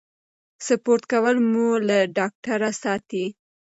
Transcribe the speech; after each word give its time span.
سپورت 0.65 1.03
کول 1.11 1.35
مو 1.51 1.67
له 1.87 1.97
ډاکټره 2.17 2.69
ساتي. 2.83 3.25